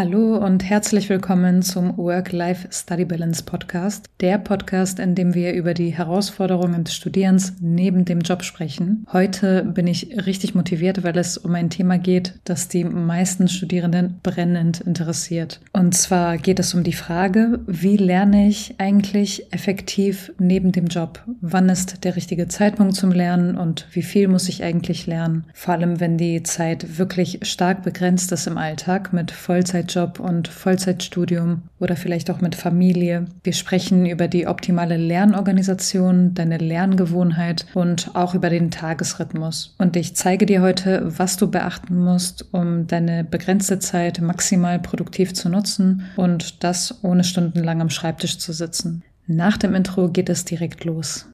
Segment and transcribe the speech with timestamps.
[0.00, 5.90] Hallo und herzlich willkommen zum Work-Life-Study Balance Podcast, der Podcast, in dem wir über die
[5.90, 9.06] Herausforderungen des Studierens neben dem Job sprechen.
[9.12, 14.20] Heute bin ich richtig motiviert, weil es um ein Thema geht, das die meisten Studierenden
[14.22, 15.60] brennend interessiert.
[15.74, 21.22] Und zwar geht es um die Frage, wie lerne ich eigentlich effektiv neben dem Job?
[21.42, 25.44] Wann ist der richtige Zeitpunkt zum Lernen und wie viel muss ich eigentlich lernen?
[25.52, 30.48] Vor allem, wenn die Zeit wirklich stark begrenzt ist im Alltag mit Vollzeit Teilzeitjob und
[30.48, 33.26] Vollzeitstudium oder vielleicht auch mit Familie.
[33.42, 39.74] Wir sprechen über die optimale Lernorganisation, deine Lerngewohnheit und auch über den Tagesrhythmus.
[39.78, 45.34] Und ich zeige dir heute, was du beachten musst, um deine begrenzte Zeit maximal produktiv
[45.34, 49.02] zu nutzen und das ohne stundenlang am Schreibtisch zu sitzen.
[49.26, 51.26] Nach dem Intro geht es direkt los.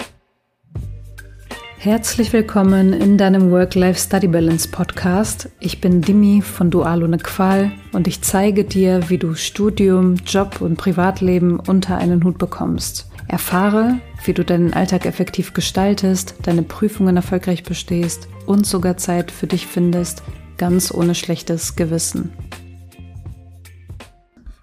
[1.87, 5.51] Herzlich willkommen in deinem Work-Life-Study Balance Podcast.
[5.61, 10.61] Ich bin Dimi von Dual ohne Qual und ich zeige dir, wie du Studium, Job
[10.61, 13.09] und Privatleben unter einen Hut bekommst.
[13.29, 19.47] Erfahre, wie du deinen Alltag effektiv gestaltest, deine Prüfungen erfolgreich bestehst und sogar Zeit für
[19.47, 20.25] dich findest,
[20.57, 22.32] ganz ohne schlechtes Gewissen.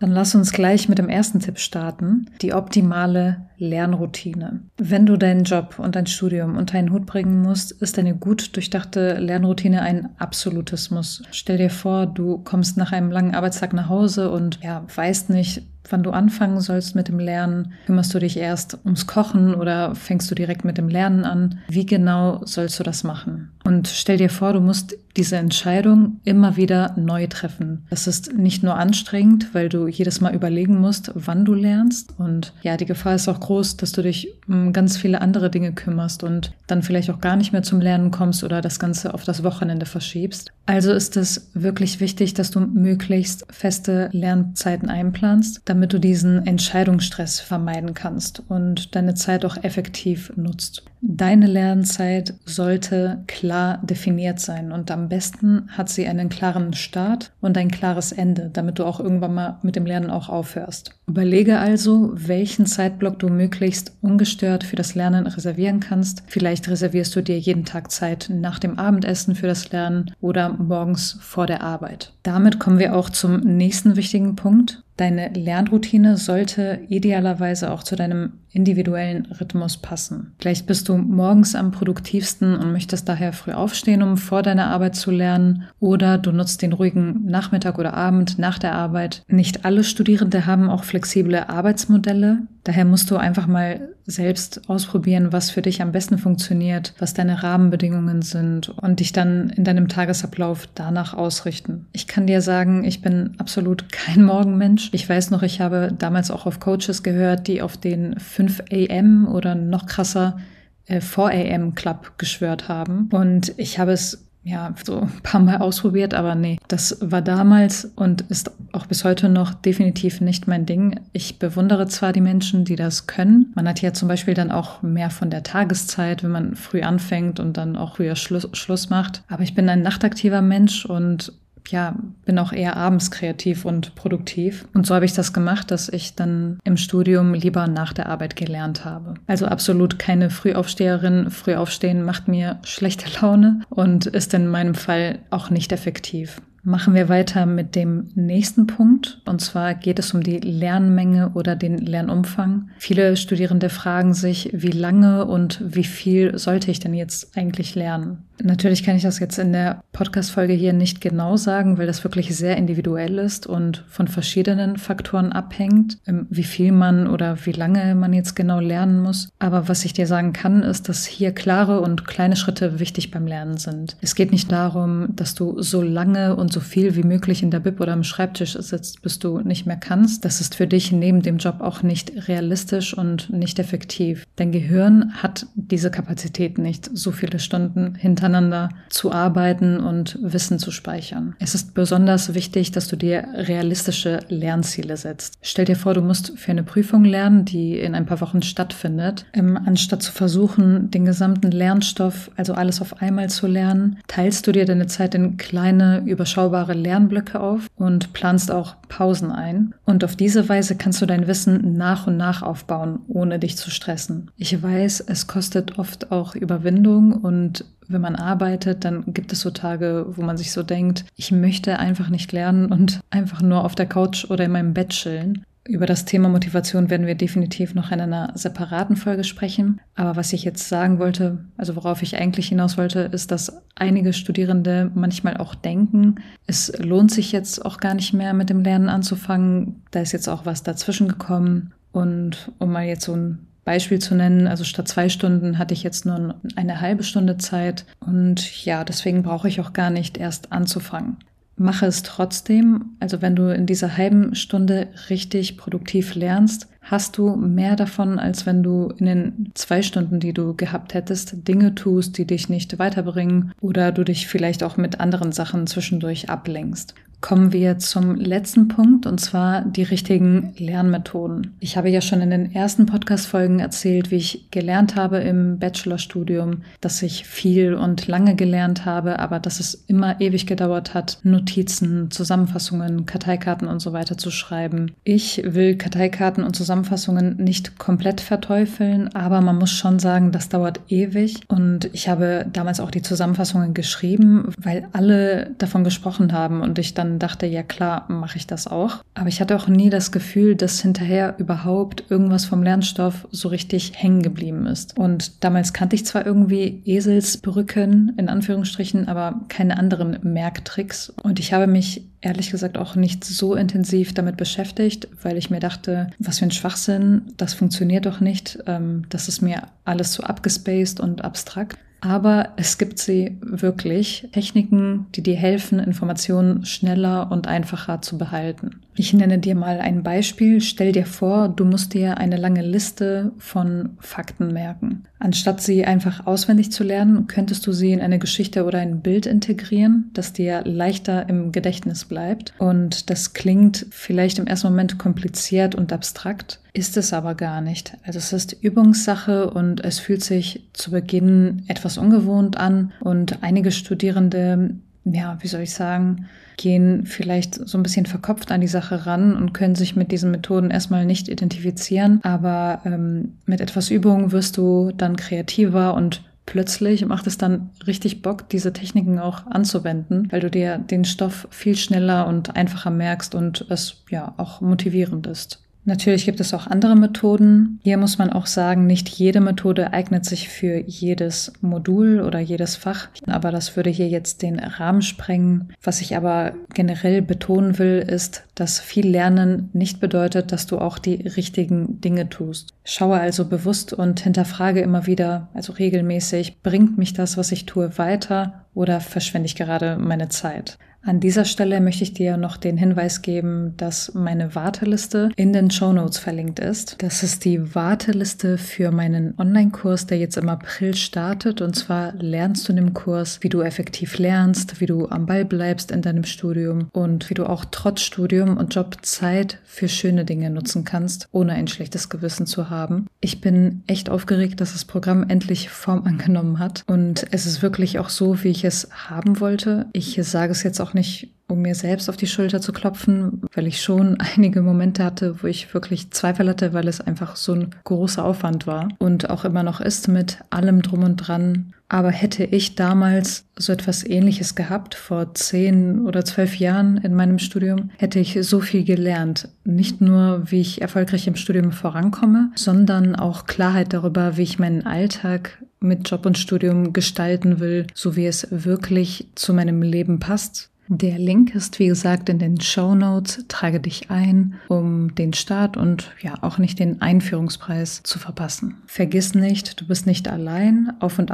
[0.03, 4.59] Dann lass uns gleich mit dem ersten Tipp starten, die optimale Lernroutine.
[4.75, 8.53] Wenn du deinen Job und dein Studium unter einen Hut bringen musst, ist eine gut
[8.53, 11.23] durchdachte Lernroutine ein absolutes Muss.
[11.31, 15.63] Stell dir vor, du kommst nach einem langen Arbeitstag nach Hause und ja, weißt nicht,
[15.89, 17.71] wann du anfangen sollst mit dem Lernen.
[17.85, 21.59] Kümmerst du dich erst ums Kochen oder fängst du direkt mit dem Lernen an?
[21.69, 23.51] Wie genau sollst du das machen?
[23.73, 27.87] Und stell dir vor, du musst diese Entscheidung immer wieder neu treffen.
[27.89, 32.13] Das ist nicht nur anstrengend, weil du jedes Mal überlegen musst, wann du lernst.
[32.19, 35.71] Und ja, die Gefahr ist auch groß, dass du dich um ganz viele andere Dinge
[35.71, 39.23] kümmerst und dann vielleicht auch gar nicht mehr zum Lernen kommst oder das Ganze auf
[39.23, 40.51] das Wochenende verschiebst.
[40.65, 47.41] Also ist es wirklich wichtig, dass du möglichst feste Lernzeiten einplanst, damit du diesen Entscheidungsstress
[47.41, 50.83] vermeiden kannst und deine Zeit auch effektiv nutzt.
[51.05, 57.57] Deine Lernzeit sollte klar definiert sein und am besten hat sie einen klaren Start und
[57.57, 60.91] ein klares Ende, damit du auch irgendwann mal mit dem Lernen auch aufhörst.
[61.05, 66.23] Überlege also, welchen Zeitblock du möglichst ungestört für das Lernen reservieren kannst.
[66.27, 71.17] Vielleicht reservierst du dir jeden Tag Zeit nach dem Abendessen für das Lernen oder morgens
[71.21, 72.13] vor der Arbeit.
[72.23, 74.83] Damit kommen wir auch zum nächsten wichtigen Punkt.
[74.97, 80.33] Deine Lernroutine sollte idealerweise auch zu deinem individuellen Rhythmus passen.
[80.39, 84.95] Vielleicht bist du morgens am produktivsten und möchtest daher früh aufstehen, um vor deiner Arbeit
[84.95, 89.23] zu lernen, oder du nutzt den ruhigen Nachmittag oder Abend nach der Arbeit.
[89.27, 92.43] Nicht alle Studierende haben auch flexible Arbeitsmodelle.
[92.63, 97.41] Daher musst du einfach mal selbst ausprobieren, was für dich am besten funktioniert, was deine
[97.41, 101.87] Rahmenbedingungen sind und dich dann in deinem Tagesablauf danach ausrichten.
[101.93, 104.82] Ich kann dir sagen, ich bin absolut kein Morgenmensch.
[104.91, 109.27] Ich weiß noch, ich habe damals auch auf Coaches gehört, die auf den 5 AM
[109.27, 110.37] oder noch krasser
[110.85, 113.09] äh, 4 AM Club geschwört haben.
[113.11, 117.85] Und ich habe es ja, so ein paar Mal ausprobiert, aber nee, das war damals
[117.95, 120.99] und ist auch bis heute noch definitiv nicht mein Ding.
[121.13, 123.53] Ich bewundere zwar die Menschen, die das können.
[123.55, 127.39] Man hat ja zum Beispiel dann auch mehr von der Tageszeit, wenn man früh anfängt
[127.39, 129.23] und dann auch früher Schluss, Schluss macht.
[129.29, 131.31] Aber ich bin ein nachtaktiver Mensch und
[131.69, 134.67] ja, bin auch eher abends kreativ und produktiv.
[134.73, 138.35] Und so habe ich das gemacht, dass ich dann im Studium lieber nach der Arbeit
[138.35, 139.15] gelernt habe.
[139.27, 141.29] Also absolut keine Frühaufsteherin.
[141.29, 146.41] Frühaufstehen macht mir schlechte Laune und ist in meinem Fall auch nicht effektiv.
[146.65, 149.21] Machen wir weiter mit dem nächsten Punkt.
[149.25, 152.69] Und zwar geht es um die Lernmenge oder den Lernumfang.
[152.77, 158.19] Viele Studierende fragen sich, wie lange und wie viel sollte ich denn jetzt eigentlich lernen?
[158.45, 162.35] Natürlich kann ich das jetzt in der Podcast-Folge hier nicht genau sagen, weil das wirklich
[162.35, 167.95] sehr individuell ist und von verschiedenen Faktoren abhängt, ähm, wie viel man oder wie lange
[167.95, 169.29] man jetzt genau lernen muss.
[169.39, 173.27] Aber was ich dir sagen kann, ist, dass hier klare und kleine Schritte wichtig beim
[173.27, 173.95] Lernen sind.
[174.01, 177.61] Es geht nicht darum, dass du so lange und so viel wie möglich in der
[177.61, 180.25] Bib oder am Schreibtisch sitzt, bis du nicht mehr kannst.
[180.25, 184.27] Das ist für dich neben dem Job auch nicht realistisch und nicht effektiv.
[184.35, 190.59] Dein Gehirn hat diese Kapazität nicht, so viele Stunden hinter miteinander zu arbeiten und Wissen
[190.59, 191.35] zu speichern.
[191.39, 195.37] Es ist besonders wichtig, dass du dir realistische Lernziele setzt.
[195.41, 199.25] Stell dir vor, du musst für eine Prüfung lernen, die in ein paar Wochen stattfindet.
[199.33, 204.51] Ähm, anstatt zu versuchen, den gesamten Lernstoff, also alles auf einmal zu lernen, teilst du
[204.51, 209.73] dir deine Zeit in kleine, überschaubare Lernblöcke auf und planst auch Pausen ein.
[209.85, 213.71] Und auf diese Weise kannst du dein Wissen nach und nach aufbauen, ohne dich zu
[213.71, 214.31] stressen.
[214.37, 219.51] Ich weiß, es kostet oft auch Überwindung und wenn man arbeitet, dann gibt es so
[219.51, 223.75] Tage, wo man sich so denkt, ich möchte einfach nicht lernen und einfach nur auf
[223.75, 225.45] der Couch oder in meinem Bett chillen.
[225.65, 229.79] Über das Thema Motivation werden wir definitiv noch in einer separaten Folge sprechen.
[229.95, 234.11] Aber was ich jetzt sagen wollte, also worauf ich eigentlich hinaus wollte, ist, dass einige
[234.11, 236.15] Studierende manchmal auch denken,
[236.47, 239.81] es lohnt sich jetzt auch gar nicht mehr mit dem Lernen anzufangen.
[239.91, 241.71] Da ist jetzt auch was dazwischen gekommen.
[241.93, 245.83] Und um mal jetzt so ein Beispiel zu nennen, also statt zwei Stunden hatte ich
[245.83, 247.85] jetzt nur eine halbe Stunde Zeit.
[247.99, 251.17] Und ja, deswegen brauche ich auch gar nicht erst anzufangen
[251.55, 252.95] mache es trotzdem.
[252.99, 258.45] Also wenn du in dieser halben Stunde richtig produktiv lernst, hast du mehr davon, als
[258.45, 262.79] wenn du in den zwei Stunden, die du gehabt hättest, Dinge tust, die dich nicht
[262.79, 268.67] weiterbringen oder du dich vielleicht auch mit anderen Sachen zwischendurch ablenkst kommen wir zum letzten
[268.67, 271.55] Punkt und zwar die richtigen Lernmethoden.
[271.61, 276.63] Ich habe ja schon in den ersten Podcast-Folgen erzählt, wie ich gelernt habe im Bachelorstudium,
[276.81, 282.11] dass ich viel und lange gelernt habe, aber dass es immer ewig gedauert hat, Notizen,
[282.11, 284.91] Zusammenfassungen, Karteikarten und so weiter zu schreiben.
[285.05, 290.81] Ich will Karteikarten und Zusammenfassungen nicht komplett verteufeln, aber man muss schon sagen, das dauert
[290.89, 296.77] ewig und ich habe damals auch die Zusammenfassungen geschrieben, weil alle davon gesprochen haben und
[296.79, 299.03] ich dann dachte, ja klar, mache ich das auch.
[299.13, 303.93] Aber ich hatte auch nie das Gefühl, dass hinterher überhaupt irgendwas vom Lernstoff so richtig
[303.95, 304.97] hängen geblieben ist.
[304.97, 311.09] Und damals kannte ich zwar irgendwie Eselsbrücken in Anführungsstrichen, aber keine anderen Merktricks.
[311.21, 315.59] Und ich habe mich ehrlich gesagt auch nicht so intensiv damit beschäftigt, weil ich mir
[315.59, 318.59] dachte, was für ein Schwachsinn, das funktioniert doch nicht.
[318.65, 321.77] Ähm, das ist mir alles so abgespaced und abstrakt.
[322.03, 324.27] Aber es gibt sie wirklich.
[324.33, 328.81] Techniken, die dir helfen, Informationen schneller und einfacher zu behalten.
[328.95, 330.59] Ich nenne dir mal ein Beispiel.
[330.59, 335.05] Stell dir vor, du musst dir eine lange Liste von Fakten merken.
[335.17, 339.25] Anstatt sie einfach auswendig zu lernen, könntest du sie in eine Geschichte oder ein Bild
[339.25, 342.53] integrieren, das dir leichter im Gedächtnis bleibt.
[342.57, 347.97] Und das klingt vielleicht im ersten Moment kompliziert und abstrakt, ist es aber gar nicht.
[348.03, 353.71] Also es ist Übungssache und es fühlt sich zu Beginn etwas ungewohnt an und einige
[353.71, 354.75] Studierende
[355.05, 356.27] ja, wie soll ich sagen,
[356.57, 360.31] gehen vielleicht so ein bisschen verkopft an die Sache ran und können sich mit diesen
[360.31, 362.19] Methoden erstmal nicht identifizieren.
[362.23, 368.21] Aber ähm, mit etwas Übung wirst du dann kreativer und plötzlich macht es dann richtig
[368.21, 373.35] Bock, diese Techniken auch anzuwenden, weil du dir den Stoff viel schneller und einfacher merkst
[373.35, 375.59] und es ja auch motivierend ist.
[375.85, 377.79] Natürlich gibt es auch andere Methoden.
[377.83, 382.77] Hier muss man auch sagen, nicht jede Methode eignet sich für jedes Modul oder jedes
[382.77, 385.73] Fach, aber das würde hier jetzt den Rahmen sprengen.
[385.81, 390.99] Was ich aber generell betonen will, ist, dass viel Lernen nicht bedeutet, dass du auch
[390.99, 392.73] die richtigen Dinge tust.
[392.85, 397.97] Schaue also bewusst und hinterfrage immer wieder, also regelmäßig, bringt mich das, was ich tue,
[397.97, 400.77] weiter oder verschwende ich gerade meine Zeit?
[401.05, 405.69] An dieser Stelle möchte ich dir noch den Hinweis geben, dass meine Warteliste in den
[405.69, 406.95] Show Notes verlinkt ist.
[406.99, 411.59] Das ist die Warteliste für meinen Online-Kurs, der jetzt im April startet.
[411.59, 415.43] Und zwar lernst du in dem Kurs, wie du effektiv lernst, wie du am Ball
[415.43, 420.23] bleibst in deinem Studium und wie du auch trotz Studium und Job Zeit für schöne
[420.23, 423.07] Dinge nutzen kannst, ohne ein schlechtes Gewissen zu haben.
[423.19, 426.85] Ich bin echt aufgeregt, dass das Programm endlich Form angenommen hat.
[426.87, 429.87] Und es ist wirklich auch so, wie ich es haben wollte.
[429.91, 433.67] Ich sage es jetzt auch nicht, um mir selbst auf die Schulter zu klopfen, weil
[433.67, 437.75] ich schon einige Momente hatte, wo ich wirklich Zweifel hatte, weil es einfach so ein
[437.83, 441.73] großer Aufwand war und auch immer noch ist mit allem drum und dran.
[441.93, 447.37] Aber hätte ich damals so etwas Ähnliches gehabt, vor zehn oder zwölf Jahren in meinem
[447.37, 449.49] Studium, hätte ich so viel gelernt.
[449.63, 454.87] Nicht nur, wie ich erfolgreich im Studium vorankomme, sondern auch Klarheit darüber, wie ich meinen
[454.87, 460.71] Alltag mit Job und Studium gestalten will, so wie es wirklich zu meinem Leben passt
[460.87, 463.45] der Link ist wie gesagt in den Show Notes.
[463.47, 468.75] Trage dich ein, um den Start und ja auch nicht den Einführungspreis zu verpassen.
[468.85, 470.93] Vergiss nicht, du bist nicht allein.
[470.99, 471.31] Auf- und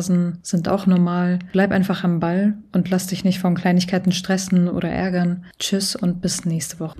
[0.00, 1.40] Abphasen sind auch normal.
[1.52, 5.44] Bleib einfach am Ball und lass dich nicht von Kleinigkeiten stressen oder ärgern.
[5.58, 6.96] Tschüss und bis nächste Woche.